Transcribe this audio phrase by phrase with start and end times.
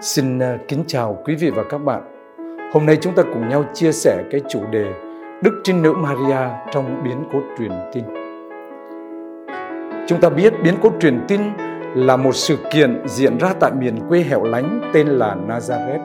[0.00, 2.02] Xin à, kính chào quý vị và các bạn.
[2.72, 4.92] Hôm nay chúng ta cùng nhau chia sẻ cái chủ đề
[5.42, 8.04] Đức Trinh Nữ Maria trong biến cố truyền tin.
[10.06, 11.40] Chúng ta biết biến cố truyền tin
[11.94, 16.00] là một sự kiện diễn ra tại miền quê hẻo lánh tên là Nazareth,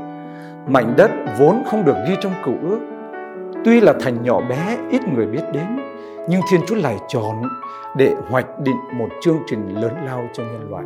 [0.68, 2.80] mảnh đất vốn không được ghi trong cựu ước.
[3.66, 5.80] Tuy là thành nhỏ bé ít người biết đến,
[6.30, 7.42] nhưng Thiên Chúa lại chọn
[7.98, 10.84] để hoạch định một chương trình lớn lao cho nhân loại.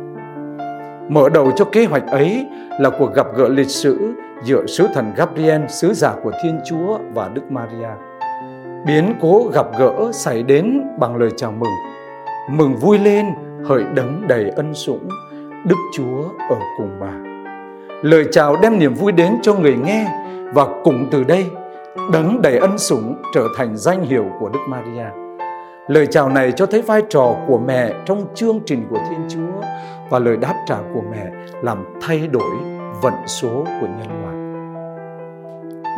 [1.08, 2.46] Mở đầu cho kế hoạch ấy
[2.80, 4.14] là cuộc gặp gỡ lịch sử
[4.44, 7.88] giữa sứ thần Gabriel, sứ giả của Thiên Chúa và Đức Maria.
[8.86, 11.72] Biến cố gặp gỡ xảy đến bằng lời chào mừng.
[12.50, 13.26] Mừng vui lên,
[13.64, 15.08] hỡi đấng đầy ân sủng,
[15.64, 17.12] Đức Chúa ở cùng bà.
[18.02, 20.06] Lời chào đem niềm vui đến cho người nghe
[20.54, 21.46] và cùng từ đây,
[22.12, 25.27] đấng đầy ân sủng trở thành danh hiệu của Đức Maria.
[25.88, 29.62] Lời chào này cho thấy vai trò của mẹ trong chương trình của Thiên Chúa
[30.10, 31.26] và lời đáp trả của mẹ
[31.62, 32.56] làm thay đổi
[33.02, 34.34] vận số của nhân loại.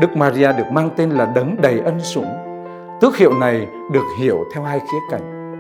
[0.01, 2.27] Đức Maria được mang tên là đấng đầy ân sủng.
[3.01, 5.53] Tước hiệu này được hiểu theo hai khía cạnh.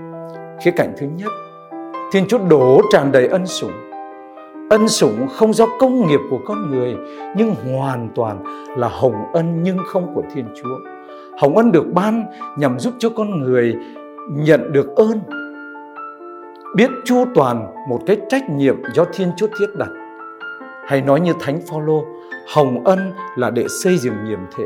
[0.64, 1.32] Khía cạnh thứ nhất,
[2.12, 3.72] Thiên Chúa đổ tràn đầy ân sủng.
[4.70, 6.96] Ân sủng không do công nghiệp của con người
[7.36, 8.44] nhưng hoàn toàn
[8.76, 10.76] là hồng ân nhưng không của Thiên Chúa.
[11.38, 12.24] Hồng ân được ban
[12.56, 13.76] nhằm giúp cho con người
[14.28, 15.20] nhận được ơn
[16.76, 19.88] biết chu toàn một cái trách nhiệm do Thiên Chúa thiết đặt.
[20.86, 22.04] Hay nói như Thánh Phaolô,
[22.54, 24.64] hồng ân là để xây dựng nhiệm thể.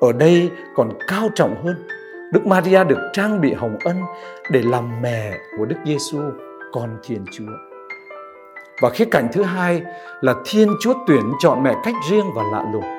[0.00, 1.76] Ở đây còn cao trọng hơn,
[2.32, 3.96] Đức Maria được trang bị hồng ân
[4.50, 6.18] để làm mẹ của Đức Giêsu,
[6.72, 7.52] con Thiên Chúa.
[8.82, 9.82] Và khía cạnh thứ hai
[10.20, 12.97] là Thiên Chúa tuyển chọn mẹ cách riêng và lạ lùng.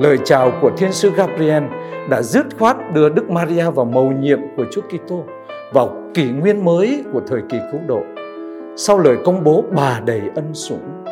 [0.00, 1.64] Lời chào của Thiên sứ Gabriel
[2.10, 5.24] đã dứt khoát đưa Đức Maria vào mầu nhiệm của Chúa Kitô
[5.72, 8.02] vào kỷ nguyên mới của thời kỳ cứu độ.
[8.76, 11.04] Sau lời công bố bà đầy ân sủng,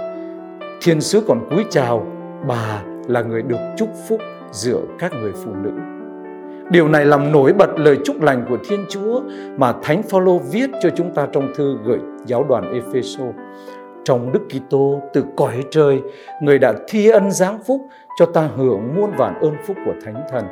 [0.82, 2.06] Thiên sứ còn cúi chào
[2.48, 5.70] bà là người được chúc phúc giữa các người phụ nữ.
[6.70, 9.20] Điều này làm nổi bật lời chúc lành của Thiên Chúa
[9.56, 13.24] mà Thánh Phaolô viết cho chúng ta trong thư gửi giáo đoàn Epheso
[14.08, 16.02] trong Đức Kitô từ cõi trời,
[16.42, 17.80] người đã thi ân giáng phúc
[18.18, 20.44] cho ta hưởng muôn vàn ơn phúc của Thánh Thần.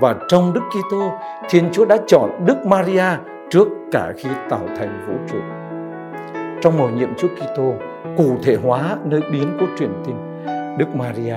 [0.00, 1.12] Và trong Đức Kitô,
[1.50, 3.04] Thiên Chúa đã chọn Đức Maria
[3.50, 5.38] trước cả khi tạo thành vũ trụ.
[6.62, 7.74] Trong mầu nhiệm Chúa Kitô,
[8.16, 10.16] cụ thể hóa nơi biến của truyền tin,
[10.78, 11.36] Đức Maria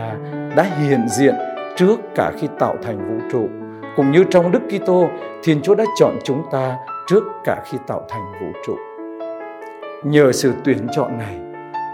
[0.55, 1.35] đã hiện diện
[1.75, 3.49] trước cả khi tạo thành vũ trụ.
[3.95, 5.09] Cũng như trong Đức Kitô,
[5.43, 6.77] Thiên Chúa đã chọn chúng ta
[7.07, 8.75] trước cả khi tạo thành vũ trụ.
[10.03, 11.39] Nhờ sự tuyển chọn này,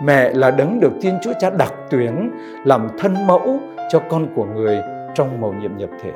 [0.04, 2.32] Mẹ là đấng được Thiên Chúa Cha đặc tuyển
[2.66, 4.80] làm thân mẫu cho con của người
[5.16, 6.12] trong mầu nhiệm nhập thể.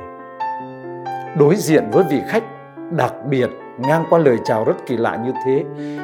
[1.40, 2.44] Đối diện với vị khách
[2.92, 5.64] đặc biệt ngang qua lời chào rất kỳ lạ như thế,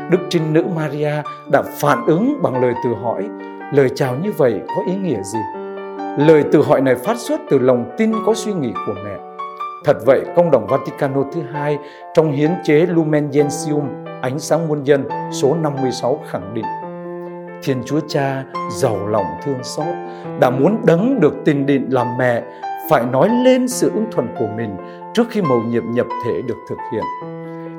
[0.10, 1.14] Đức Trinh Nữ Maria
[1.52, 3.30] đã phản ứng bằng lời từ hỏi.
[3.74, 5.40] Lời chào như vậy có ý nghĩa gì?
[6.18, 9.18] Lời từ hỏi này phát xuất từ lòng tin có suy nghĩ của mẹ.
[9.86, 11.78] Thật vậy, công đồng Vaticano thứ hai
[12.14, 13.90] trong hiến chế Lumen Gentium,
[14.22, 16.66] ánh sáng muôn dân số 56 khẳng định
[17.64, 19.96] Thiên Chúa Cha giàu lòng thương xót
[20.40, 22.44] đã muốn đấng được tình định làm mẹ
[22.90, 24.78] phải nói lên sự ứng thuận của mình
[25.14, 27.04] trước khi mầu nhiệm nhập thể được thực hiện.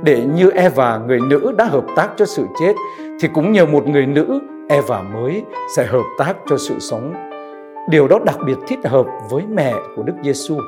[0.03, 2.75] Để như Eva, người nữ đã hợp tác cho sự chết,
[3.21, 5.45] thì cũng nhờ một người nữ, Eva mới
[5.77, 7.13] sẽ hợp tác cho sự sống.
[7.89, 10.59] Điều đó đặc biệt thích hợp với mẹ của Đức Giêsu.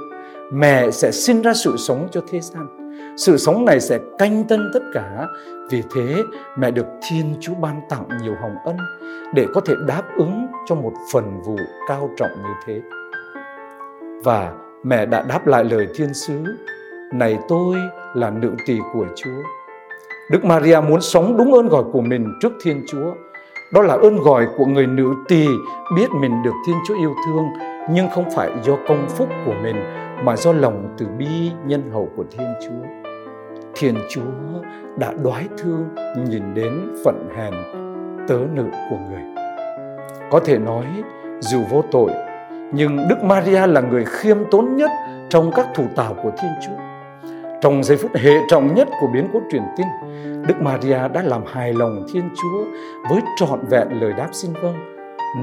[0.53, 2.76] Mẹ sẽ sinh ra sự sống cho thế gian.
[3.17, 5.27] Sự sống này sẽ canh tân tất cả.
[5.71, 6.23] Vì thế,
[6.59, 8.77] mẹ được Thiên Chúa ban tặng nhiều hồng ân
[9.35, 11.57] để có thể đáp ứng cho một phần vụ
[11.89, 12.81] cao trọng như thế.
[14.25, 14.53] Và
[14.83, 16.43] mẹ đã đáp lại lời thiên sứ,
[17.13, 17.77] này tôi
[18.15, 19.43] là nữ tỳ của Chúa.
[20.31, 23.15] Đức Maria muốn sống đúng ơn gọi của mình trước Thiên Chúa.
[23.73, 25.47] Đó là ơn gọi của người nữ tỳ
[25.97, 27.45] biết mình được Thiên Chúa yêu thương
[27.91, 29.77] nhưng không phải do công phúc của mình
[30.23, 33.11] mà do lòng từ bi nhân hậu của Thiên Chúa.
[33.75, 34.61] Thiên Chúa
[34.99, 35.89] đã đoái thương
[36.29, 37.55] nhìn đến phận hèn
[38.29, 39.23] tớ nữ của người.
[40.31, 40.87] Có thể nói
[41.41, 42.11] dù vô tội
[42.73, 44.91] nhưng Đức Maria là người khiêm tốn nhất
[45.29, 46.83] trong các thủ tảo của Thiên Chúa.
[47.61, 49.87] Trong giây phút hệ trọng nhất của biến cố truyền tin,
[50.49, 52.65] Đức Maria đã làm hài lòng Thiên Chúa
[53.11, 54.77] với trọn vẹn lời đáp xin vâng.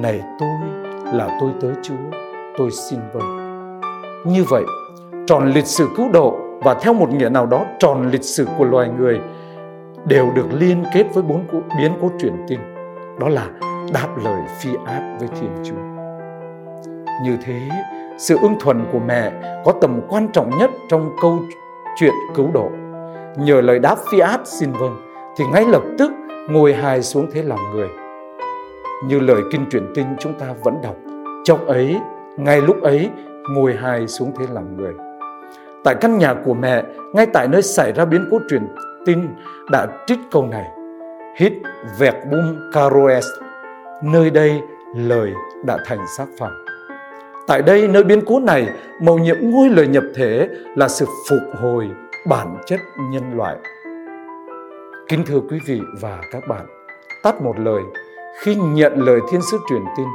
[0.02, 0.50] Này tôi
[1.14, 2.20] là tôi tớ Chúa,
[2.58, 3.43] tôi xin vâng.
[4.26, 4.64] Như vậy,
[5.28, 8.66] tròn lịch sử cứu độ và theo một nghĩa nào đó tròn lịch sử của
[8.66, 9.20] loài người
[10.06, 11.46] đều được liên kết với bốn
[11.78, 12.60] biến cố truyền tin
[13.20, 13.48] đó là
[13.94, 15.76] đáp lời phi áp với Thiên Chúa.
[17.24, 17.70] Như thế,
[18.18, 19.32] sự ưng thuận của mẹ
[19.66, 21.40] có tầm quan trọng nhất trong câu
[22.00, 22.70] chuyện cứu độ.
[23.38, 25.02] Nhờ lời đáp phi áp xin vâng,
[25.38, 26.12] thì ngay lập tức
[26.50, 27.90] ngồi hài xuống thế làm người.
[29.08, 30.96] như lời kinh truyền tinh chúng ta vẫn đọc.
[31.44, 31.98] Trong ấy,
[32.38, 33.10] ngay lúc ấy,
[33.50, 34.94] ngồi hài xuống thế làm người.
[35.84, 38.68] Tại căn nhà của mẹ, ngay tại nơi xảy ra biến cố truyền
[39.06, 39.20] tin
[39.72, 40.66] đã trích câu này.
[41.38, 41.54] Hít
[42.00, 43.26] vẹt, bum, caroes,
[44.04, 44.62] nơi đây
[44.96, 45.34] lời
[45.66, 46.52] đã thành xác phàm.
[47.48, 48.70] Tại đây, nơi biến cố này,
[49.02, 51.90] mầu nhiệm ngôi lời nhập thể là sự phục hồi
[52.28, 52.80] bản chất
[53.12, 53.58] nhân loại.
[55.08, 56.66] Kính thưa quý vị và các bạn,
[57.24, 57.82] tắt một lời,
[58.42, 60.08] khi nhận lời thiên sứ truyền tin,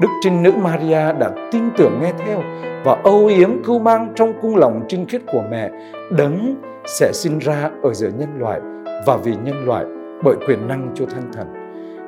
[0.00, 2.42] Đức Trinh Nữ Maria đã tin tưởng nghe theo
[2.84, 5.70] và âu yếm cưu mang trong cung lòng trinh khiết của mẹ
[6.18, 6.54] đấng
[6.86, 8.60] sẽ sinh ra ở giữa nhân loại
[9.06, 9.84] và vì nhân loại
[10.24, 11.46] bởi quyền năng cho thân thần.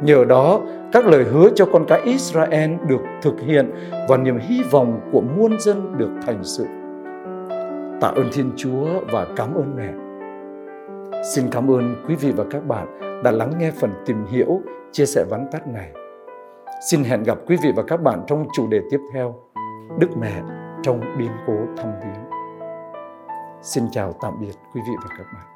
[0.03, 0.61] Nhờ đó,
[0.93, 3.71] các lời hứa cho con cái Israel được thực hiện
[4.09, 6.67] và niềm hy vọng của muôn dân được thành sự.
[8.01, 9.93] Tạ ơn Thiên Chúa và cảm ơn mẹ.
[11.35, 12.87] Xin cảm ơn quý vị và các bạn
[13.25, 14.61] đã lắng nghe phần tìm hiểu,
[14.93, 15.91] chia sẻ vắn tắt này.
[16.81, 19.35] Xin hẹn gặp quý vị và các bạn trong chủ đề tiếp theo,
[19.99, 20.43] Đức Mẹ
[20.83, 22.31] trong biến cố thăm viếng.
[23.63, 25.50] Xin chào tạm biệt quý vị và các bạn.